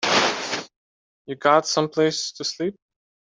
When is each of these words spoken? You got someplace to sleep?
You 1.27 1.35
got 1.35 1.67
someplace 1.67 2.31
to 2.31 2.43
sleep? 2.43 2.73